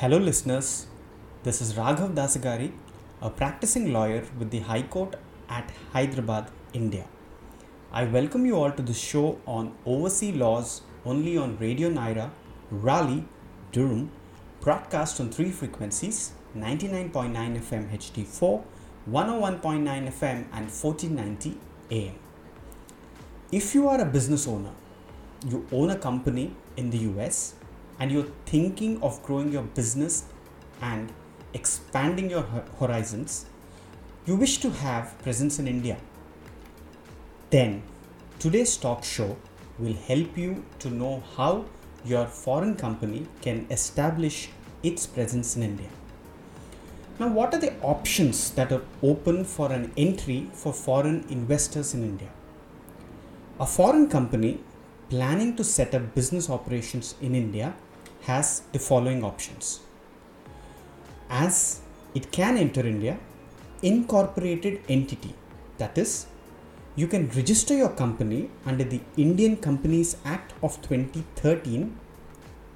Hello, 0.00 0.16
listeners. 0.16 0.86
This 1.42 1.60
is 1.60 1.74
Raghav 1.74 2.14
Dasagari, 2.14 2.70
a 3.20 3.30
practicing 3.30 3.92
lawyer 3.92 4.22
with 4.38 4.52
the 4.52 4.60
High 4.60 4.82
Court 4.82 5.16
at 5.48 5.72
Hyderabad, 5.92 6.52
India. 6.72 7.04
I 7.90 8.04
welcome 8.04 8.46
you 8.46 8.54
all 8.54 8.70
to 8.70 8.80
the 8.80 8.94
show 8.94 9.40
on 9.44 9.72
overseas 9.84 10.36
laws 10.36 10.82
only 11.04 11.36
on 11.36 11.58
Radio 11.58 11.90
Nyra, 11.90 12.30
Raleigh, 12.70 13.24
Durham, 13.72 14.12
broadcast 14.60 15.20
on 15.20 15.32
three 15.32 15.50
frequencies 15.50 16.30
99.9 16.56 17.60
FM 17.60 17.90
HD4, 17.98 18.62
101.9 19.10 20.12
FM, 20.20 20.44
and 20.52 20.70
1490 20.70 21.58
AM. 21.90 22.14
If 23.50 23.74
you 23.74 23.88
are 23.88 24.00
a 24.00 24.04
business 24.04 24.46
owner, 24.46 24.74
you 25.44 25.66
own 25.72 25.90
a 25.90 25.96
company 25.96 26.54
in 26.76 26.90
the 26.90 26.98
US, 26.98 27.56
and 27.98 28.12
you're 28.12 28.30
thinking 28.46 29.02
of 29.02 29.22
growing 29.22 29.52
your 29.52 29.62
business 29.62 30.24
and 30.80 31.12
expanding 31.52 32.30
your 32.30 32.42
horizons, 32.78 33.46
you 34.26 34.36
wish 34.36 34.58
to 34.58 34.70
have 34.70 35.18
presence 35.22 35.58
in 35.58 35.66
India, 35.66 35.96
then 37.50 37.82
today's 38.38 38.76
talk 38.76 39.02
show 39.02 39.36
will 39.78 39.94
help 39.94 40.36
you 40.36 40.64
to 40.78 40.90
know 40.90 41.22
how 41.36 41.64
your 42.04 42.26
foreign 42.26 42.76
company 42.76 43.26
can 43.40 43.66
establish 43.70 44.50
its 44.82 45.06
presence 45.06 45.56
in 45.56 45.62
India. 45.62 45.88
Now, 47.18 47.28
what 47.28 47.52
are 47.52 47.58
the 47.58 47.74
options 47.80 48.50
that 48.52 48.70
are 48.70 48.82
open 49.02 49.44
for 49.44 49.72
an 49.72 49.92
entry 49.96 50.50
for 50.52 50.72
foreign 50.72 51.24
investors 51.28 51.92
in 51.94 52.04
India? 52.04 52.28
A 53.58 53.66
foreign 53.66 54.08
company 54.08 54.60
planning 55.10 55.56
to 55.56 55.64
set 55.64 55.94
up 55.94 56.14
business 56.14 56.48
operations 56.48 57.16
in 57.20 57.34
India 57.34 57.74
has 58.22 58.62
the 58.72 58.78
following 58.78 59.24
options. 59.24 59.80
As 61.30 61.80
it 62.14 62.30
can 62.32 62.56
enter 62.56 62.86
India, 62.86 63.18
incorporated 63.82 64.80
entity, 64.88 65.34
that 65.78 65.96
is, 65.96 66.26
you 66.96 67.06
can 67.06 67.28
register 67.30 67.76
your 67.76 67.90
company 67.90 68.50
under 68.66 68.84
the 68.84 69.00
Indian 69.16 69.56
Companies 69.56 70.16
Act 70.24 70.52
of 70.62 70.80
2013 70.82 71.96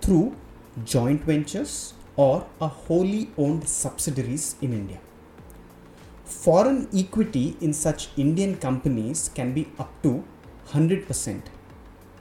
through 0.00 0.36
joint 0.84 1.22
ventures 1.24 1.94
or 2.16 2.46
a 2.60 2.68
wholly 2.68 3.30
owned 3.36 3.66
subsidiaries 3.68 4.56
in 4.60 4.72
India. 4.72 5.00
Foreign 6.24 6.88
equity 6.94 7.56
in 7.60 7.72
such 7.72 8.08
Indian 8.16 8.56
companies 8.56 9.30
can 9.34 9.52
be 9.52 9.68
up 9.78 9.90
to 10.02 10.24
100% 10.68 11.42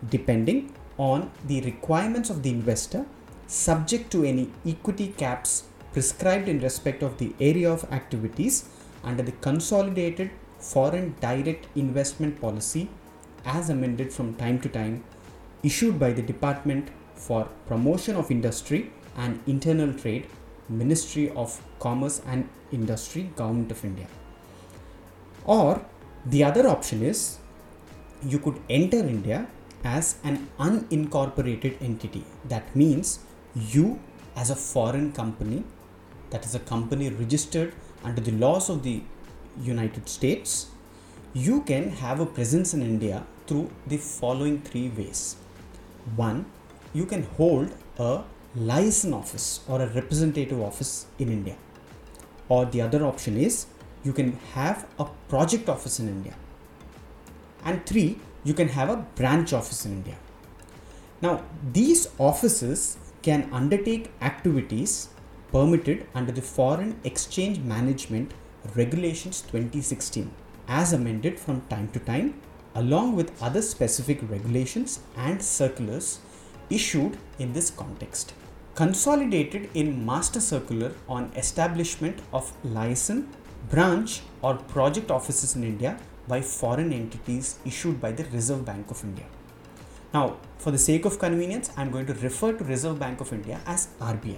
depending 0.10 0.74
on 0.98 1.32
the 1.48 1.62
requirements 1.62 2.30
of 2.30 2.44
the 2.44 2.50
investor 2.50 3.06
subject 3.48 4.12
to 4.12 4.24
any 4.24 4.50
equity 4.66 5.08
caps 5.18 5.64
prescribed 5.94 6.48
in 6.48 6.60
respect 6.60 7.04
of 7.04 7.18
the 7.18 7.34
area 7.40 7.72
of 7.72 7.84
activities 7.92 8.70
under 9.04 9.24
the 9.24 9.32
consolidated 9.48 10.30
foreign 10.58 11.14
direct 11.20 11.68
investment 11.76 12.40
policy 12.40 12.90
as 13.46 13.70
amended 13.70 14.14
from 14.14 14.34
time 14.36 14.60
to 14.60 14.70
time 14.70 15.04
issued 15.64 16.00
by 16.00 16.12
the 16.12 16.22
department 16.22 16.90
for 17.16 17.46
promotion 17.68 18.16
of 18.16 18.32
industry 18.32 18.92
and 19.18 19.40
internal 19.48 19.94
trade 19.94 20.28
ministry 20.70 21.30
of 21.32 21.60
commerce 21.80 22.22
and 22.28 22.48
industry 22.72 23.24
government 23.36 23.72
of 23.72 23.84
india. 23.84 24.08
Or 25.46 25.86
the 26.26 26.44
other 26.44 26.68
option 26.68 27.02
is 27.02 27.40
you 28.24 28.40
could 28.40 28.60
enter 28.70 29.00
india 29.00 29.48
as 29.84 30.18
an 30.24 30.48
unincorporated 30.60 31.82
entity. 31.82 32.24
That 32.46 32.76
means 32.76 33.20
you 33.56 34.00
as 34.36 34.50
a 34.50 34.56
foreign 34.56 35.12
company 35.12 35.64
that 36.30 36.46
is 36.46 36.56
a 36.56 36.60
company 36.60 37.10
registered 37.10 37.74
under 38.04 38.22
the 38.22 38.32
laws 38.32 38.70
of 38.70 38.84
the 38.84 39.02
united 39.62 40.08
states 40.08 40.68
you 41.34 41.62
can 41.62 41.90
have 41.90 42.20
a 42.20 42.26
presence 42.26 42.74
in 42.74 42.82
india 42.82 43.24
through 43.48 43.70
the 43.88 43.98
following 43.98 44.62
three 44.62 44.90
ways. 44.90 45.36
One 46.16 46.46
you 46.94 47.06
can 47.06 47.24
hold 47.38 47.72
a 47.98 48.24
liaison 48.56 49.14
office 49.14 49.62
or 49.68 49.82
a 49.82 49.88
representative 49.88 50.62
office 50.62 51.06
in 51.20 51.30
india. 51.30 51.56
Or 52.50 52.66
the 52.66 52.82
other 52.82 53.06
option 53.06 53.38
is 53.38 53.66
you 54.04 54.14
can 54.14 54.34
have 54.54 54.88
a 55.00 55.06
project 55.30 55.70
office 55.70 56.00
in 56.00 56.10
india. 56.10 56.36
And 57.64 57.86
three 57.86 58.20
you 58.44 58.54
can 58.54 58.70
have 58.70 58.90
a 58.90 58.98
branch 59.20 59.54
office 59.54 59.86
in 59.86 59.94
india. 59.94 60.18
Now 61.22 61.44
these 61.74 62.08
offices 62.18 62.98
can 63.22 63.50
undertake 63.54 64.12
activities 64.22 65.10
permitted 65.52 66.08
under 66.16 66.32
the 66.32 66.42
foreign 66.42 67.00
exchange 67.04 67.60
management 67.60 68.32
regulations 68.76 69.42
2016 69.42 70.32
as 70.68 70.94
amended 70.94 71.40
from 71.40 71.62
time 71.74 71.90
to 71.90 72.00
time 72.00 72.34
along 72.76 73.16
with 73.16 73.42
other 73.42 73.62
specific 73.62 74.20
regulations 74.30 75.00
and 75.18 75.42
circulars 75.44 76.20
issued 76.70 77.18
in 77.38 77.52
this 77.54 77.70
context. 77.70 78.34
Consolidated 78.76 79.70
in 79.74 80.06
master 80.06 80.40
circular 80.40 80.94
on 81.10 81.32
establishment 81.36 82.20
of 82.32 82.54
liaison 82.64 83.28
branch 83.70 84.22
or 84.42 84.56
project 84.56 85.12
offices 85.12 85.56
in 85.56 85.64
india 85.64 85.98
by 86.34 86.40
foreign 86.42 86.92
entities 87.02 87.48
issued 87.72 88.00
by 88.06 88.12
the 88.20 88.26
reserve 88.36 88.64
bank 88.72 88.92
of 88.96 89.04
india. 89.10 89.28
Now 90.14 90.26
for 90.64 90.72
the 90.76 90.82
sake 90.88 91.06
of 91.10 91.20
convenience 91.26 91.70
i'm 91.78 91.92
going 91.96 92.08
to 92.12 92.16
refer 92.28 92.52
to 92.60 92.64
reserve 92.74 92.98
bank 93.06 93.22
of 93.26 93.32
india 93.38 93.60
as 93.74 93.88
rbi 94.16 94.38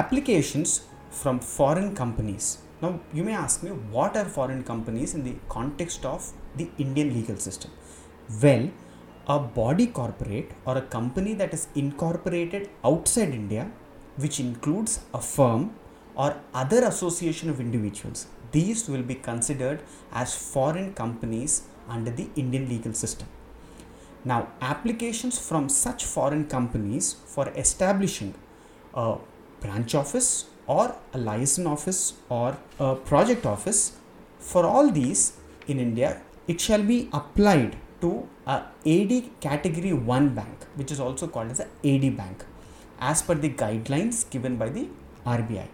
applications 0.00 0.70
from 1.10 1.38
foreign 1.38 1.94
companies. 1.94 2.58
Now 2.82 3.00
you 3.12 3.24
may 3.24 3.34
ask 3.34 3.62
me 3.62 3.70
what 3.96 4.16
are 4.20 4.24
foreign 4.24 4.62
companies 4.64 5.14
in 5.14 5.22
the 5.24 5.34
context 5.48 6.04
of 6.04 6.32
the 6.56 6.68
indian 6.78 7.14
legal 7.14 7.36
system? 7.36 7.70
Well 8.42 8.70
a 9.26 9.38
body 9.38 9.86
corporate 9.86 10.50
or 10.66 10.76
a 10.78 10.82
company 10.82 11.32
that 11.34 11.54
is 11.54 11.68
incorporated 11.82 12.68
outside 12.88 13.30
india 13.38 13.62
which 14.22 14.38
includes 14.44 14.92
a 15.18 15.20
firm 15.20 15.62
or 16.14 16.28
other 16.62 16.80
association 16.90 17.48
of 17.52 17.62
individuals 17.66 18.26
these 18.56 18.88
will 18.88 19.06
be 19.12 19.16
considered 19.28 19.80
as 20.12 20.34
foreign 20.54 20.88
companies 21.02 21.54
under 21.88 22.10
the 22.10 22.26
indian 22.42 22.68
legal 22.68 22.94
system. 23.02 23.28
Now 24.24 24.40
applications 24.72 25.38
from 25.48 25.68
such 25.68 26.04
foreign 26.04 26.46
companies 26.56 27.14
for 27.34 27.48
establishing 27.64 28.34
a 28.94 29.16
branch 29.60 29.94
office 29.94 30.46
or 30.66 30.96
a 31.12 31.18
liaison 31.18 31.66
office 31.66 32.14
or 32.28 32.56
a 32.78 32.94
project 32.94 33.44
office 33.44 33.80
for 34.38 34.64
all 34.66 34.90
these 35.00 35.22
in 35.72 35.78
india 35.86 36.10
it 36.52 36.60
shall 36.66 36.84
be 36.92 36.98
applied 37.20 37.76
to 38.02 38.10
a 38.54 38.56
ad 38.96 39.12
category 39.46 39.92
1 39.92 40.28
bank 40.40 40.66
which 40.80 40.90
is 40.94 41.00
also 41.06 41.26
called 41.34 41.50
as 41.54 41.62
a 41.66 41.68
ad 41.92 42.04
bank 42.20 42.44
as 43.10 43.22
per 43.28 43.36
the 43.44 43.52
guidelines 43.62 44.18
given 44.34 44.56
by 44.62 44.68
the 44.76 44.84
rbi 45.38 45.66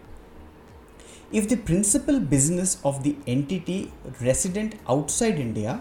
if 1.32 1.48
the 1.48 1.56
principal 1.56 2.18
business 2.18 2.78
of 2.84 3.04
the 3.04 3.14
entity 3.34 3.92
resident 4.20 4.74
outside 4.94 5.36
india 5.38 5.74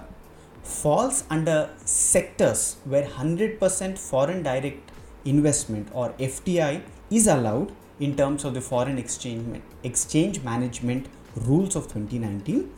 falls 0.62 1.24
under 1.36 1.58
sectors 1.86 2.62
where 2.86 3.06
100% 3.06 3.98
foreign 3.98 4.44
direct 4.44 4.92
investment 5.26 5.88
or 5.92 6.10
fdi 6.34 6.84
is 7.10 7.26
allowed 7.36 7.72
in 8.00 8.16
terms 8.20 8.46
of 8.46 8.54
the 8.54 8.62
foreign 8.62 9.00
exchange 9.04 9.62
exchange 9.84 10.38
management 10.44 11.08
rules 11.48 11.76
of 11.76 11.88
2019 11.94 12.70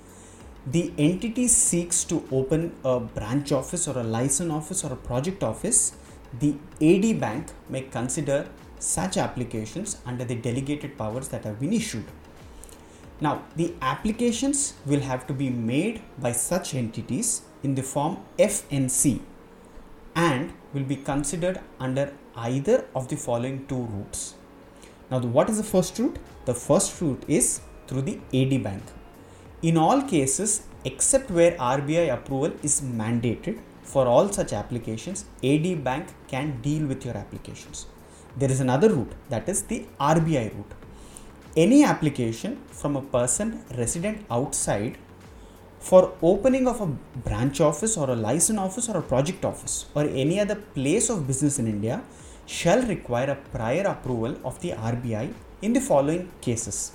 the 0.77 0.85
entity 1.09 1.47
seeks 1.49 2.03
to 2.05 2.23
open 2.39 2.73
a 2.85 2.99
branch 3.17 3.51
office 3.51 3.85
or 3.89 3.97
a 3.97 4.07
liaison 4.15 4.49
office 4.59 4.85
or 4.85 4.93
a 4.93 5.01
project 5.09 5.43
office 5.51 5.81
the 6.39 6.55
ad 6.93 7.19
bank 7.19 7.47
may 7.67 7.81
consider 7.99 8.39
such 8.79 9.17
applications 9.27 9.97
under 10.05 10.23
the 10.23 10.35
delegated 10.49 10.97
powers 10.97 11.27
that 11.27 11.43
have 11.43 11.59
been 11.59 11.73
issued 11.73 12.05
now 13.21 13.33
the 13.55 13.73
applications 13.93 14.73
will 14.85 15.05
have 15.11 15.25
to 15.27 15.33
be 15.33 15.49
made 15.49 16.01
by 16.17 16.31
such 16.31 16.73
entities 16.83 17.31
in 17.63 17.75
the 17.75 17.87
form 17.93 18.17
fnc 18.49 19.19
and 20.15 20.53
will 20.73 20.87
be 20.93 20.99
considered 21.13 21.59
under 21.79 22.11
either 22.35 22.77
of 22.95 23.07
the 23.07 23.15
following 23.15 23.65
two 23.67 23.83
routes 23.95 24.23
now, 25.11 25.19
the, 25.19 25.27
what 25.27 25.49
is 25.49 25.57
the 25.57 25.63
first 25.63 25.99
route? 25.99 26.17
The 26.45 26.53
first 26.53 26.99
route 27.01 27.23
is 27.27 27.59
through 27.87 28.03
the 28.03 28.17
AD 28.33 28.63
bank. 28.63 28.81
In 29.61 29.77
all 29.77 30.01
cases, 30.01 30.63
except 30.85 31.29
where 31.29 31.51
RBI 31.57 32.11
approval 32.13 32.53
is 32.63 32.79
mandated 32.79 33.59
for 33.83 34.07
all 34.07 34.31
such 34.31 34.53
applications, 34.53 35.25
AD 35.43 35.83
bank 35.83 36.07
can 36.29 36.61
deal 36.61 36.87
with 36.87 37.03
your 37.05 37.17
applications. 37.17 37.87
There 38.37 38.49
is 38.49 38.61
another 38.61 38.89
route 38.89 39.11
that 39.27 39.49
is 39.49 39.63
the 39.63 39.85
RBI 39.99 40.55
route. 40.55 40.71
Any 41.57 41.83
application 41.83 42.61
from 42.71 42.95
a 42.95 43.01
person 43.01 43.61
resident 43.77 44.25
outside 44.31 44.97
for 45.79 46.13
opening 46.21 46.65
of 46.65 46.79
a 46.79 46.85
branch 47.27 47.59
office 47.59 47.97
or 47.97 48.09
a 48.09 48.15
liaison 48.15 48.57
office 48.57 48.87
or 48.87 48.95
a 48.95 49.01
project 49.01 49.43
office 49.43 49.87
or 49.93 50.03
any 50.03 50.39
other 50.39 50.55
place 50.55 51.09
of 51.09 51.27
business 51.27 51.59
in 51.59 51.67
India 51.67 52.03
shall 52.45 52.81
require 52.83 53.31
a 53.31 53.35
prior 53.35 53.83
approval 53.83 54.37
of 54.45 54.61
the 54.61 54.71
RBI 54.71 55.33
in 55.61 55.73
the 55.73 55.81
following 55.81 56.31
cases 56.39 56.93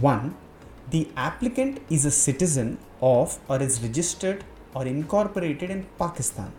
1. 0.00 0.34
The 0.90 1.06
applicant 1.16 1.80
is 1.88 2.04
a 2.04 2.10
citizen 2.10 2.78
of 3.00 3.38
or 3.48 3.62
is 3.62 3.80
registered 3.80 4.42
or 4.74 4.86
incorporated 4.86 5.70
in 5.70 5.86
Pakistan. 6.00 6.50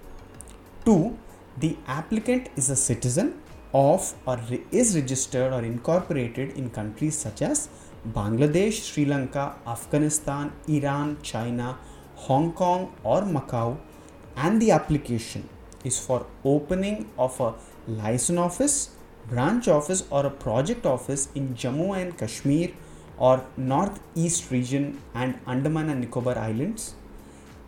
2. 0.85 1.17
The 1.57 1.75
applicant 1.85 2.47
is 2.55 2.69
a 2.69 2.77
citizen 2.77 3.41
of 3.74 4.14
or 4.25 4.40
is 4.72 4.96
registered 4.96 5.52
or 5.52 5.62
incorporated 5.64 6.58
in 6.58 6.70
countries 6.70 7.18
such 7.18 7.42
as 7.42 7.70
Bangladesh, 8.08 8.84
Sri 8.84 9.06
Lanka, 9.06 9.56
Afghanistan, 9.66 10.52
Iran, 10.68 11.18
China, 11.22 11.78
Hong 12.16 12.54
Kong, 12.54 12.94
or 13.04 13.22
Macau, 13.22 13.78
and 14.36 14.62
the 14.62 14.72
application 14.72 15.48
is 15.84 16.00
for 16.00 16.25
opening 16.44 17.10
of 17.18 17.40
a 17.40 17.54
liaison 17.88 18.38
office, 18.38 18.92
branch 19.30 19.68
office, 19.68 20.04
or 20.10 20.25
a 20.25 20.30
project 20.30 20.86
office 20.86 21.30
in 21.36 21.56
Jammu 21.56 21.98
and 22.00 22.18
Kashmir 22.18 22.72
or 23.18 23.46
Northeast 23.58 24.52
region 24.52 25.00
and 25.14 25.40
Andaman 25.48 25.90
and 25.90 26.02
Nicobar 26.02 26.38
Islands. 26.38 26.96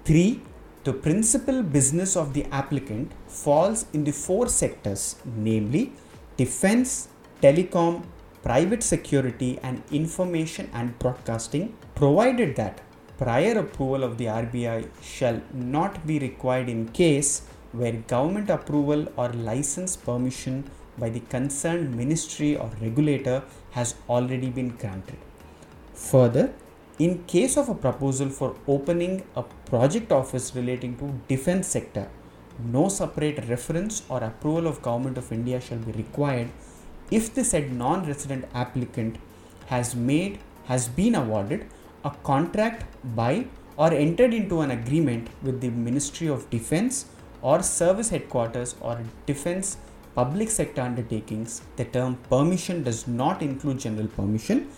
3. 0.06 0.42
The 0.86 0.94
principal 0.94 1.64
business 1.64 2.16
of 2.16 2.36
the 2.36 2.44
applicant 2.52 3.12
falls 3.28 3.88
in 3.92 4.04
the 4.04 4.12
four 4.12 4.48
sectors, 4.48 5.16
namely 5.36 5.94
defense, 6.38 7.08
telecom, 7.42 8.04
private 8.44 8.84
security, 8.84 9.58
and 9.64 9.82
information 9.92 10.70
and 10.74 11.00
broadcasting, 11.00 11.76
provided 11.96 12.56
that 12.58 12.82
prior 13.18 13.58
approval 13.58 14.04
of 14.04 14.20
the 14.20 14.26
RBI 14.26 14.88
shall 15.02 15.42
not 15.52 16.06
be 16.06 16.20
required 16.20 16.70
in 16.70 16.90
case 16.90 17.42
where 17.72 17.94
government 17.94 18.52
approval 18.52 19.08
or 19.18 19.30
license 19.30 19.96
permission 19.96 20.70
by 21.00 21.10
the 21.10 21.22
concerned 21.22 21.96
ministry 21.96 22.56
or 22.56 22.70
regulator 22.80 23.42
has 23.72 23.96
already 24.08 24.52
been 24.52 24.70
granted. 24.70 25.18
Further, 25.96 26.54
in 26.98 27.24
case 27.26 27.58
of 27.58 27.70
a 27.70 27.76
proposal 27.76 28.30
for 28.30 28.56
opening 28.68 29.24
a 29.36 29.44
project 29.44 30.12
office 30.12 30.56
relating 30.56 30.98
to 30.98 31.14
defense 31.28 31.68
sector, 31.68 32.08
no 32.64 32.88
separate 32.88 33.48
reference 33.50 34.04
or 34.08 34.24
approval 34.24 34.68
of 34.68 34.82
government 34.82 35.18
of 35.18 35.32
India 35.32 35.60
shall 35.60 35.78
be 35.78 35.92
required 35.92 36.50
if 37.12 37.34
the 37.34 37.44
said 37.44 37.72
non-resident 37.72 38.46
applicant 38.54 39.18
has 39.68 39.96
made 39.96 40.40
has 40.66 40.88
been 40.88 41.16
awarded 41.16 41.66
a 42.04 42.12
contract 42.24 42.86
by 43.16 43.46
or 43.78 43.92
entered 43.94 44.34
into 44.34 44.62
an 44.62 44.72
agreement 44.72 45.28
with 45.44 45.60
the 45.62 45.70
Ministry 45.70 46.28
of 46.28 46.50
Defense 46.50 47.06
or 47.42 47.62
service 47.62 48.10
headquarters 48.10 48.76
or 48.80 49.00
defense 49.26 49.78
public 50.16 50.50
sector 50.50 50.82
undertakings, 50.82 51.62
the 51.76 51.84
term 51.86 52.16
permission 52.30 52.84
does 52.84 53.06
not 53.06 53.42
include 53.42 53.80
general 53.80 54.08
permission, 54.08 54.70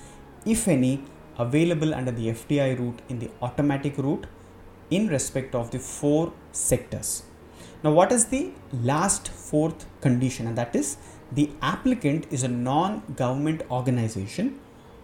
if 0.46 0.68
any, 0.68 1.04
available 1.38 1.94
under 1.94 2.12
the 2.12 2.28
FDI 2.30 2.78
route 2.80 3.02
in 3.10 3.20
the 3.20 3.30
automatic 3.42 3.98
route 3.98 4.28
in 4.90 5.08
respect 5.08 5.54
of 5.56 5.72
the 5.72 5.80
four 5.80 6.34
sectors. 6.52 7.24
Now, 7.84 7.92
what 7.92 8.12
is 8.12 8.26
the 8.26 8.52
last 8.72 9.28
fourth 9.28 9.86
condition? 10.02 10.48
And 10.48 10.58
that 10.58 10.76
is 10.76 10.98
the 11.32 11.50
applicant 11.62 12.28
is 12.32 12.44
a 12.44 12.48
non 12.48 13.04
government 13.16 13.62
organization, 13.70 14.60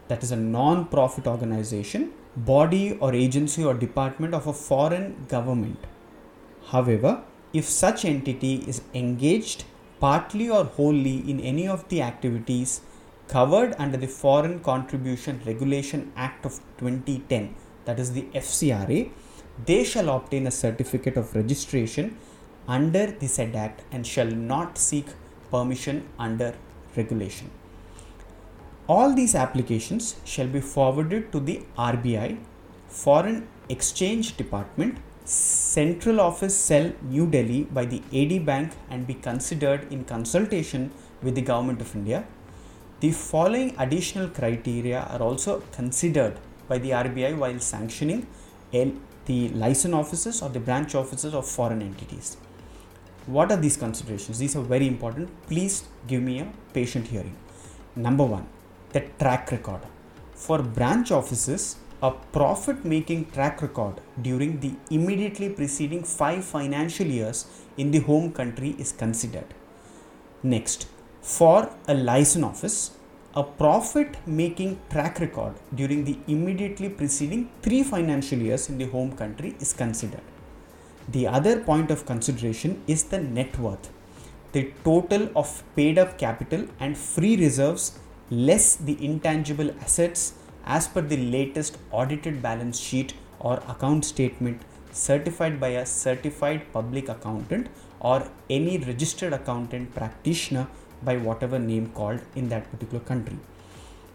that 0.07 0.23
is 0.23 0.31
a 0.31 0.35
non 0.35 0.85
profit 0.85 1.27
organization, 1.27 2.13
body 2.35 2.97
or 2.99 3.13
agency 3.13 3.63
or 3.63 3.73
department 3.73 4.33
of 4.33 4.47
a 4.47 4.53
foreign 4.53 5.25
government. 5.27 5.77
However, 6.67 7.23
if 7.53 7.65
such 7.65 8.05
entity 8.05 8.63
is 8.67 8.81
engaged 8.93 9.65
partly 9.99 10.49
or 10.49 10.63
wholly 10.63 11.17
in 11.29 11.39
any 11.39 11.67
of 11.67 11.87
the 11.89 12.01
activities 12.01 12.81
covered 13.27 13.75
under 13.77 13.97
the 13.97 14.07
Foreign 14.07 14.59
Contribution 14.59 15.41
Regulation 15.45 16.11
Act 16.15 16.45
of 16.45 16.59
2010, 16.77 17.55
that 17.85 17.99
is 17.99 18.13
the 18.13 18.23
FCRA, 18.33 19.11
they 19.65 19.83
shall 19.83 20.09
obtain 20.09 20.47
a 20.47 20.51
certificate 20.51 21.17
of 21.17 21.35
registration 21.35 22.17
under 22.67 23.07
the 23.07 23.27
said 23.27 23.55
act 23.55 23.83
and 23.91 24.05
shall 24.07 24.27
not 24.27 24.77
seek 24.77 25.05
permission 25.51 26.07
under 26.17 26.55
regulation. 26.95 27.49
All 28.87 29.13
these 29.13 29.35
applications 29.35 30.15
shall 30.25 30.47
be 30.47 30.59
forwarded 30.59 31.31
to 31.31 31.39
the 31.39 31.61
RBI, 31.77 32.37
Foreign 32.87 33.47
Exchange 33.69 34.35
Department, 34.35 34.97
Central 35.25 36.19
Office 36.19 36.55
Cell, 36.55 36.91
New 37.01 37.27
Delhi 37.27 37.63
by 37.63 37.85
the 37.85 38.01
AD 38.13 38.45
Bank 38.45 38.73
and 38.89 39.07
be 39.07 39.13
considered 39.13 39.91
in 39.91 40.03
consultation 40.03 40.91
with 41.21 41.35
the 41.35 41.41
Government 41.41 41.79
of 41.79 41.95
India. 41.95 42.25
The 43.03 43.11
following 43.11 43.75
additional 43.79 44.29
criteria 44.29 44.99
are 45.13 45.21
also 45.21 45.61
considered 45.73 46.39
by 46.69 46.77
the 46.77 46.91
RBI 46.91 47.37
while 47.37 47.59
sanctioning 47.59 48.27
the 48.71 49.49
liaison 49.49 49.93
offices 49.93 50.41
or 50.41 50.47
the 50.47 50.61
branch 50.61 50.95
offices 50.95 51.33
of 51.33 51.45
foreign 51.45 51.81
entities. 51.81 52.37
What 53.25 53.51
are 53.51 53.57
these 53.57 53.75
considerations? 53.75 54.39
These 54.39 54.55
are 54.55 54.61
very 54.61 54.87
important. 54.87 55.27
Please 55.47 55.83
give 56.07 56.23
me 56.23 56.39
a 56.39 56.47
patient 56.71 57.07
hearing. 57.07 57.35
Number 57.97 58.23
one, 58.23 58.47
the 58.93 59.01
track 59.19 59.51
record. 59.51 59.81
For 60.33 60.59
branch 60.59 61.11
offices, 61.11 61.75
a 62.01 62.11
profit 62.11 62.85
making 62.85 63.31
track 63.31 63.61
record 63.61 63.99
during 64.21 64.61
the 64.61 64.75
immediately 64.89 65.49
preceding 65.49 66.05
five 66.05 66.45
financial 66.45 67.07
years 67.07 67.47
in 67.75 67.91
the 67.91 67.99
home 67.99 68.31
country 68.31 68.77
is 68.79 68.93
considered. 68.93 69.53
Next, 70.41 70.87
for 71.23 71.69
a 71.87 71.93
liaison 71.93 72.43
office, 72.43 72.91
a 73.33 73.43
profit 73.43 74.17
making 74.27 74.77
track 74.89 75.19
record 75.21 75.53
during 75.73 76.03
the 76.03 76.17
immediately 76.27 76.89
preceding 76.89 77.49
three 77.61 77.81
financial 77.81 78.37
years 78.37 78.67
in 78.69 78.77
the 78.77 78.85
home 78.85 79.11
country 79.13 79.55
is 79.61 79.71
considered. 79.71 80.21
The 81.07 81.27
other 81.27 81.61
point 81.61 81.91
of 81.91 82.05
consideration 82.05 82.83
is 82.87 83.05
the 83.05 83.19
net 83.19 83.57
worth, 83.57 83.89
the 84.51 84.73
total 84.83 85.29
of 85.35 85.63
paid 85.77 85.97
up 85.97 86.17
capital 86.17 86.67
and 86.79 86.97
free 86.97 87.37
reserves 87.37 87.97
less 88.29 88.75
the 88.75 88.97
intangible 89.03 89.71
assets 89.81 90.33
as 90.65 90.87
per 90.87 91.01
the 91.01 91.17
latest 91.17 91.77
audited 91.91 92.41
balance 92.41 92.79
sheet 92.79 93.13
or 93.39 93.63
account 93.67 94.03
statement 94.05 94.61
certified 94.91 95.59
by 95.59 95.69
a 95.69 95.85
certified 95.85 96.61
public 96.71 97.09
accountant 97.09 97.67
or 97.99 98.29
any 98.49 98.77
registered 98.77 99.33
accountant 99.33 99.93
practitioner 99.95 100.67
by 101.05 101.17
whatever 101.17 101.59
name 101.59 101.91
called 101.93 102.21
in 102.35 102.49
that 102.49 102.69
particular 102.71 103.03
country. 103.03 103.37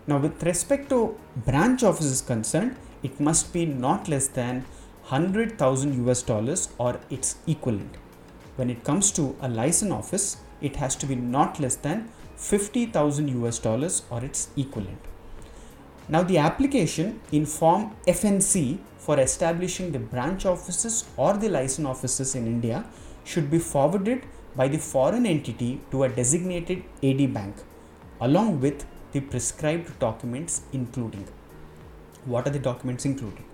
Now, 0.06 0.18
with 0.18 0.42
respect 0.42 0.88
to 0.90 1.18
branch 1.36 1.82
offices 1.82 2.22
concerned, 2.22 2.76
it 3.02 3.20
must 3.20 3.52
be 3.52 3.66
not 3.66 4.08
less 4.08 4.28
than 4.28 4.64
100,000 5.08 6.06
US 6.08 6.22
dollars 6.22 6.68
or 6.78 7.00
its 7.10 7.36
equivalent. 7.46 7.96
When 8.56 8.70
it 8.70 8.84
comes 8.84 9.12
to 9.12 9.36
a 9.40 9.48
liaison 9.48 9.92
office, 9.92 10.38
it 10.60 10.76
has 10.76 10.96
to 10.96 11.06
be 11.06 11.14
not 11.14 11.60
less 11.60 11.76
than 11.76 12.10
50,000 12.36 13.28
US 13.42 13.58
dollars 13.58 14.02
or 14.10 14.24
its 14.24 14.48
equivalent. 14.56 14.98
Now, 16.08 16.22
the 16.22 16.38
application 16.38 17.20
in 17.32 17.44
Form 17.44 17.94
FNC 18.06 18.78
for 18.96 19.20
establishing 19.20 19.92
the 19.92 19.98
branch 19.98 20.46
offices 20.46 21.04
or 21.16 21.34
the 21.34 21.48
liaison 21.48 21.86
offices 21.86 22.34
in 22.34 22.46
India 22.46 22.84
should 23.24 23.50
be 23.50 23.58
forwarded 23.58 24.24
by 24.60 24.68
the 24.74 24.80
foreign 24.92 25.26
entity 25.34 25.70
to 25.90 26.04
a 26.04 26.08
designated 26.20 26.82
AD 27.08 27.22
bank 27.34 27.56
along 28.28 28.60
with 28.64 28.86
the 29.12 29.20
prescribed 29.32 29.90
documents 30.06 30.62
including 30.78 31.26
what 32.32 32.46
are 32.46 32.54
the 32.56 32.64
documents 32.70 33.04
included 33.10 33.44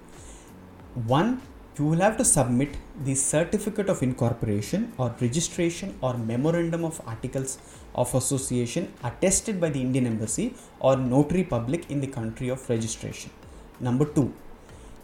one 1.17 1.31
you 1.79 1.85
will 1.85 2.03
have 2.07 2.17
to 2.17 2.25
submit 2.25 2.77
the 3.07 3.15
certificate 3.17 3.89
of 3.89 4.01
incorporation 4.03 4.93
or 4.97 5.13
registration 5.21 5.97
or 6.01 6.17
memorandum 6.17 6.85
of 6.85 7.01
articles 7.05 7.59
of 7.97 8.15
association 8.15 8.93
attested 9.03 9.61
by 9.61 9.71
the 9.71 9.81
Indian 9.81 10.07
embassy 10.07 10.55
or 10.79 10.97
notary 10.97 11.43
public 11.43 11.91
in 11.91 12.01
the 12.01 12.07
country 12.07 12.49
of 12.49 12.69
registration. 12.71 13.33
Number 13.81 14.05
2 14.05 14.33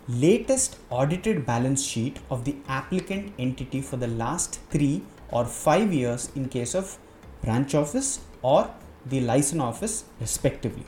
latest 0.09 0.77
audited 0.91 1.45
balance 1.47 1.83
sheet 1.85 2.19
of 2.31 2.45
the 2.45 2.55
applicant 2.69 3.33
entity 3.39 3.81
for 3.81 3.97
the 3.97 4.09
last 4.09 4.61
3 4.71 5.03
or 5.33 5.45
5 5.45 5.93
years 5.93 6.31
in 6.35 6.49
case 6.49 6.75
of 6.75 6.99
branch 7.43 7.75
office 7.75 8.21
or 8.43 8.71
the 9.07 9.21
liaison 9.21 9.61
office 9.61 10.05
respectively. 10.21 10.85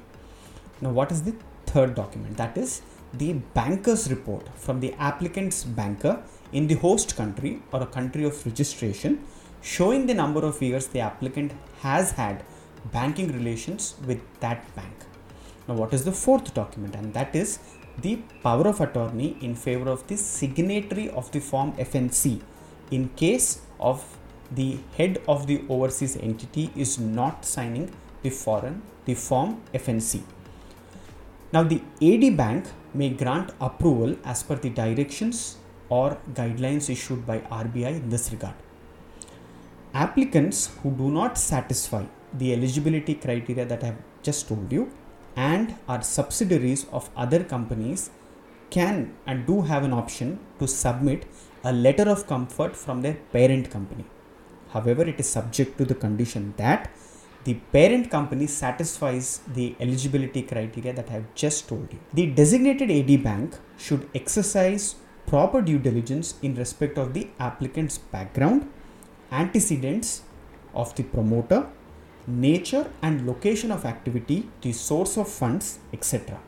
Now 0.80 0.90
what 0.90 1.12
is 1.12 1.22
the 1.22 1.34
third 1.66 1.94
document 1.94 2.36
that 2.36 2.56
is 2.56 2.82
the 3.14 3.34
banker's 3.54 4.10
report 4.10 4.48
from 4.56 4.80
the 4.80 4.92
applicant's 4.94 5.64
banker 5.64 6.22
in 6.52 6.66
the 6.66 6.74
host 6.74 7.16
country 7.16 7.62
or 7.72 7.82
a 7.82 7.86
country 7.86 8.24
of 8.24 8.44
registration 8.44 9.24
showing 9.62 10.06
the 10.06 10.14
number 10.14 10.44
of 10.44 10.60
years 10.60 10.88
the 10.88 11.00
applicant 11.00 11.52
has 11.80 12.12
had 12.12 12.44
banking 12.92 13.32
relations 13.32 13.94
with 14.06 14.20
that 14.40 14.74
bank. 14.74 14.94
Now, 15.68 15.74
what 15.74 15.92
is 15.94 16.04
the 16.04 16.12
fourth 16.12 16.52
document? 16.52 16.96
And 16.96 17.14
that 17.14 17.36
is 17.36 17.60
the 17.98 18.16
power 18.42 18.66
of 18.66 18.80
attorney 18.80 19.36
in 19.40 19.54
favor 19.54 19.88
of 19.88 20.06
the 20.08 20.16
signatory 20.16 21.08
of 21.10 21.30
the 21.30 21.40
form 21.40 21.72
FNC 21.74 22.40
in 22.90 23.08
case 23.10 23.62
of 23.78 24.04
the 24.54 24.78
head 24.96 25.20
of 25.26 25.46
the 25.46 25.62
overseas 25.68 26.16
entity 26.16 26.70
is 26.76 26.98
not 26.98 27.44
signing 27.44 27.90
the 28.22 28.30
foreign 28.30 28.82
the 29.04 29.14
form 29.14 29.60
FNC. 29.74 30.22
Now 31.52 31.62
the 31.62 31.82
AD 32.00 32.36
bank 32.36 32.66
may 32.94 33.10
grant 33.10 33.52
approval 33.60 34.16
as 34.24 34.42
per 34.42 34.56
the 34.56 34.70
directions 34.70 35.56
or 35.88 36.18
guidelines 36.34 36.88
issued 36.88 37.26
by 37.26 37.38
RBI 37.40 37.96
in 37.96 38.08
this 38.08 38.30
regard. 38.30 38.54
Applicants 39.92 40.70
who 40.82 40.90
do 40.92 41.10
not 41.10 41.36
satisfy 41.36 42.04
the 42.32 42.52
eligibility 42.54 43.14
criteria 43.14 43.66
that 43.66 43.82
I 43.82 43.86
have 43.86 43.98
just 44.22 44.48
told 44.48 44.72
you 44.72 44.90
and 45.36 45.74
are 45.88 46.02
subsidiaries 46.02 46.86
of 46.92 47.10
other 47.16 47.42
companies 47.44 48.10
can 48.70 49.14
and 49.26 49.46
do 49.46 49.60
have 49.62 49.84
an 49.84 49.92
option 49.92 50.38
to 50.58 50.66
submit 50.66 51.26
a 51.64 51.72
letter 51.72 52.08
of 52.08 52.26
comfort 52.26 52.74
from 52.74 53.02
their 53.02 53.14
parent 53.32 53.70
company. 53.70 54.04
However, 54.72 55.02
it 55.02 55.20
is 55.20 55.28
subject 55.28 55.78
to 55.78 55.84
the 55.84 55.94
condition 55.94 56.54
that 56.56 56.90
the 57.44 57.54
parent 57.72 58.10
company 58.10 58.46
satisfies 58.46 59.40
the 59.52 59.74
eligibility 59.80 60.42
criteria 60.42 60.92
that 60.92 61.08
I 61.10 61.14
have 61.14 61.34
just 61.34 61.68
told 61.68 61.88
you. 61.92 61.98
The 62.12 62.26
designated 62.26 62.90
AD 62.90 63.22
bank 63.22 63.56
should 63.76 64.08
exercise 64.14 64.94
proper 65.26 65.60
due 65.60 65.78
diligence 65.78 66.34
in 66.42 66.54
respect 66.54 66.98
of 66.98 67.14
the 67.14 67.28
applicant's 67.40 67.98
background, 67.98 68.70
antecedents 69.30 70.22
of 70.74 70.94
the 70.94 71.02
promoter, 71.02 71.66
nature 72.26 72.90
and 73.02 73.26
location 73.26 73.72
of 73.72 73.84
activity, 73.84 74.48
the 74.60 74.72
source 74.72 75.16
of 75.16 75.28
funds, 75.28 75.80
etc. 75.92 76.38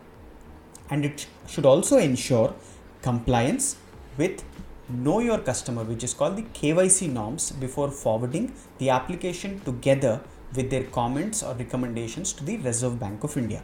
And 0.90 1.04
it 1.04 1.26
should 1.48 1.66
also 1.66 1.98
ensure 1.98 2.54
compliance 3.02 3.76
with 4.16 4.44
know 4.88 5.20
your 5.20 5.38
customer 5.38 5.84
which 5.84 6.04
is 6.04 6.14
called 6.14 6.36
the 6.36 6.42
KYC 6.42 7.10
norms 7.10 7.52
before 7.52 7.90
forwarding 7.90 8.52
the 8.78 8.90
application 8.90 9.60
together 9.60 10.20
with 10.54 10.70
their 10.70 10.84
comments 10.84 11.42
or 11.42 11.54
recommendations 11.54 12.32
to 12.34 12.44
the 12.44 12.56
Reserve 12.58 13.00
Bank 13.00 13.24
of 13.24 13.36
India. 13.36 13.62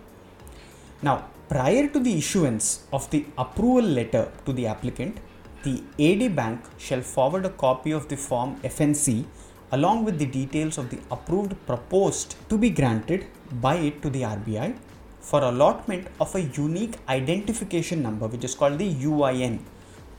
Now, 1.02 1.26
prior 1.48 1.88
to 1.88 1.98
the 1.98 2.16
issuance 2.16 2.84
of 2.92 3.10
the 3.10 3.26
approval 3.38 3.82
letter 3.82 4.32
to 4.46 4.52
the 4.52 4.66
applicant, 4.66 5.18
the 5.62 5.82
AD 5.98 6.34
bank 6.34 6.64
shall 6.78 7.02
forward 7.02 7.44
a 7.44 7.50
copy 7.50 7.90
of 7.90 8.08
the 8.08 8.16
form 8.16 8.56
FNC 8.62 9.26
along 9.72 10.04
with 10.04 10.18
the 10.18 10.26
details 10.26 10.78
of 10.78 10.90
the 10.90 10.98
approved 11.10 11.54
proposed 11.66 12.34
to 12.48 12.58
be 12.58 12.70
granted 12.70 13.26
by 13.60 13.76
it 13.76 14.02
to 14.02 14.10
the 14.10 14.22
RBI 14.22 14.74
for 15.20 15.42
allotment 15.42 16.08
of 16.18 16.34
a 16.34 16.40
unique 16.40 16.96
identification 17.08 18.02
number 18.02 18.26
which 18.26 18.42
is 18.42 18.54
called 18.54 18.78
the 18.78 18.94
UIN 18.94 19.60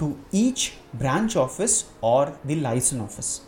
to 0.02 0.18
each 0.32 0.74
branch 0.94 1.36
office 1.36 1.76
or 2.02 2.38
the 2.44 2.56
liaison 2.56 3.02
office. 3.02 3.42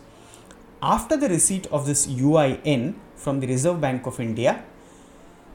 After 0.80 1.16
the 1.16 1.28
receipt 1.28 1.66
of 1.66 1.86
this 1.86 2.06
UIN 2.06 2.94
from 3.16 3.40
the 3.40 3.46
Reserve 3.46 3.80
Bank 3.80 4.06
of 4.06 4.20
India, 4.20 4.64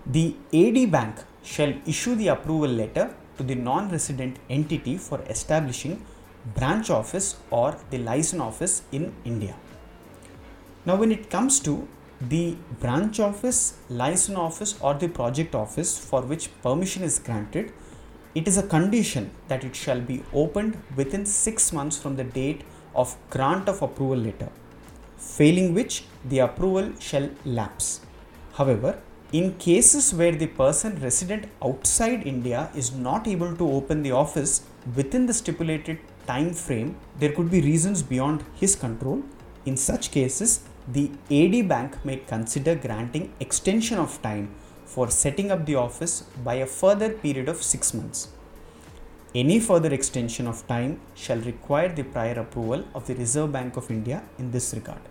the 0.06 0.36
AD 0.62 0.92
bank 0.92 1.24
shall 1.44 1.74
issue 1.86 2.16
the 2.16 2.30
approval 2.30 2.70
letter 2.70 3.16
to 3.38 3.44
the 3.44 3.56
non-resident 3.56 4.38
entity 4.50 4.98
for 4.98 5.22
establishing 5.36 6.04
branch 6.56 6.90
office 6.90 7.38
or 7.50 7.78
the 7.92 7.98
liaison 7.98 8.42
office 8.42 8.82
in 8.92 9.14
India. 9.24 9.56
Now, 10.86 10.96
when 10.96 11.12
it 11.12 11.30
comes 11.30 11.60
to 11.62 11.88
the 12.20 12.58
branch 12.80 13.20
office, 13.20 13.78
liaison 13.90 14.36
office, 14.36 14.78
or 14.82 14.94
the 14.96 15.08
project 15.08 15.56
office 15.56 15.98
for 15.98 16.22
which 16.22 16.50
permission 16.62 17.04
is 17.04 17.20
granted, 17.20 17.72
it 18.36 18.48
is 18.48 18.58
a 18.58 18.68
condition 18.76 19.32
that 19.48 19.64
it 19.64 19.76
shall 19.76 20.00
be 20.00 20.24
opened 20.34 20.82
within 20.96 21.26
six 21.26 21.74
months 21.74 21.98
from 21.98 22.16
the 22.16 22.24
date 22.24 22.62
of 22.96 23.16
grant 23.30 23.68
of 23.68 23.82
approval 23.82 24.18
letter, 24.18 24.50
failing 25.18 25.74
which 25.74 26.06
the 26.26 26.40
approval 26.40 26.92
shall 27.00 27.30
lapse. 27.46 28.02
However, 28.54 29.00
in 29.32 29.54
cases 29.56 30.14
where 30.14 30.32
the 30.32 30.48
person 30.48 31.00
resident 31.02 31.46
outside 31.64 32.26
India 32.26 32.70
is 32.76 32.94
not 32.94 33.28
able 33.28 33.56
to 33.56 33.72
open 33.72 34.02
the 34.04 34.12
office 34.12 34.64
within 34.96 35.26
the 35.28 35.34
stipulated 35.34 36.00
time 36.26 36.54
frame, 36.54 36.96
there 37.20 37.32
could 37.32 37.52
be 37.52 37.62
reasons 37.62 38.02
beyond 38.02 38.44
his 38.56 38.76
control. 38.76 39.22
In 39.66 39.78
such 39.78 40.12
cases, 40.12 40.62
the 40.88 41.12
AD 41.30 41.68
bank 41.68 42.04
may 42.04 42.18
consider 42.18 42.74
granting 42.76 43.32
extension 43.40 44.00
of 44.00 44.20
time 44.22 44.50
for 44.94 45.06
setting 45.22 45.50
up 45.54 45.66
the 45.70 45.76
office 45.86 46.16
by 46.48 46.56
a 46.56 46.72
further 46.82 47.10
period 47.24 47.48
of 47.54 47.64
6 47.64 47.94
months. 47.98 48.20
Any 49.42 49.58
further 49.60 49.92
extension 49.98 50.48
of 50.52 50.66
time 50.68 50.94
shall 51.24 51.42
require 51.52 51.90
the 51.98 52.06
prior 52.14 52.38
approval 52.44 52.84
of 52.96 53.06
the 53.08 53.16
Reserve 53.24 53.52
Bank 53.58 53.78
of 53.82 53.92
India 53.98 54.24
in 54.40 54.50
this 54.56 54.74
regard. 54.74 55.04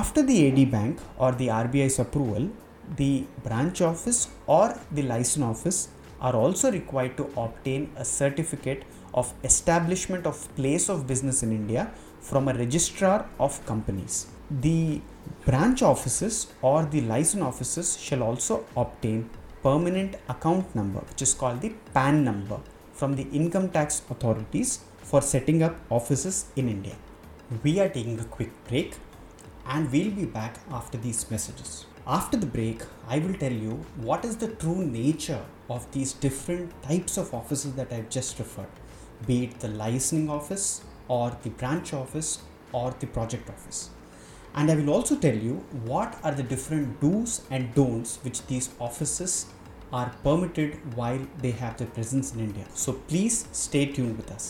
After 0.00 0.22
the 0.22 0.38
AD 0.46 0.60
bank 0.70 0.98
or 1.16 1.32
the 1.32 1.48
RBI's 1.48 1.98
approval, 2.04 2.50
the 2.96 3.24
branch 3.46 3.80
office 3.80 4.28
or 4.46 4.66
the 4.92 5.04
liaison 5.10 5.44
office 5.52 5.88
are 6.20 6.36
also 6.36 6.70
required 6.70 7.16
to 7.16 7.30
obtain 7.44 7.90
a 7.96 8.04
certificate 8.04 8.82
of 9.14 9.32
establishment 9.42 10.26
of 10.26 10.36
place 10.56 10.88
of 10.94 11.06
business 11.06 11.42
in 11.42 11.52
India 11.52 11.90
from 12.20 12.48
a 12.48 12.54
registrar 12.62 13.18
of 13.38 13.64
companies. 13.64 14.26
The 14.66 15.00
branch 15.44 15.82
offices 15.82 16.48
or 16.62 16.84
the 16.84 17.00
liaison 17.00 17.42
offices 17.42 17.98
shall 17.98 18.22
also 18.22 18.64
obtain 18.76 19.28
permanent 19.62 20.16
account 20.28 20.74
number 20.74 21.00
which 21.00 21.22
is 21.22 21.34
called 21.34 21.60
the 21.60 21.72
PAN 21.94 22.24
number 22.24 22.58
from 22.92 23.14
the 23.16 23.26
income 23.40 23.68
tax 23.68 24.02
authorities 24.10 24.80
for 25.02 25.20
setting 25.20 25.62
up 25.62 25.76
offices 25.90 26.46
in 26.56 26.68
India. 26.68 26.96
We 27.62 27.80
are 27.80 27.88
taking 27.88 28.18
a 28.20 28.24
quick 28.24 28.52
break 28.68 28.94
and 29.66 29.90
we'll 29.92 30.10
be 30.10 30.24
back 30.24 30.58
after 30.70 30.98
these 30.98 31.30
messages. 31.30 31.86
After 32.06 32.36
the 32.36 32.46
break, 32.46 32.82
I 33.08 33.18
will 33.18 33.34
tell 33.34 33.52
you 33.52 33.84
what 33.96 34.24
is 34.24 34.36
the 34.36 34.48
true 34.48 34.84
nature 34.84 35.44
of 35.68 35.90
these 35.92 36.12
different 36.12 36.82
types 36.82 37.16
of 37.16 37.32
offices 37.34 37.74
that 37.74 37.92
I've 37.92 38.08
just 38.08 38.38
referred, 38.38 38.74
be 39.26 39.44
it 39.44 39.60
the 39.60 39.68
licensing 39.68 40.28
office 40.28 40.82
or 41.08 41.36
the 41.42 41.50
branch 41.50 41.92
office 41.92 42.40
or 42.72 42.94
the 42.98 43.06
project 43.06 43.48
office. 43.48 43.90
And 44.54 44.70
I 44.70 44.74
will 44.74 44.90
also 44.90 45.16
tell 45.24 45.36
you 45.48 45.54
what 45.92 46.18
are 46.24 46.34
the 46.40 46.42
different 46.42 47.00
do's 47.00 47.42
and 47.50 47.74
don'ts 47.74 48.18
which 48.24 48.44
these 48.46 48.70
offices 48.78 49.46
are 49.92 50.10
permitted 50.24 50.74
while 50.96 51.24
they 51.42 51.52
have 51.62 51.76
their 51.78 51.92
presence 51.98 52.34
in 52.34 52.40
India. 52.40 52.66
So 52.74 52.92
please 53.12 53.46
stay 53.52 53.86
tuned 53.86 54.16
with 54.16 54.30
us. 54.38 54.48